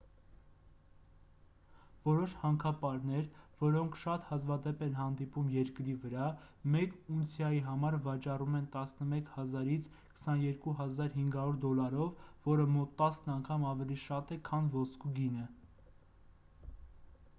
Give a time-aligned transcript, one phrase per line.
[2.05, 3.25] որոշ հանքապարներ
[3.59, 6.29] որոնք շատ հազվադեպ են հանդիպում երկրի վրա
[6.75, 9.85] մեկ ունցիայի համար վաճառվում են 11,000-
[10.23, 15.47] 22,500 դոլարով որը մոտ տասն անգամ ավելի շատ է քան ոսկու գինը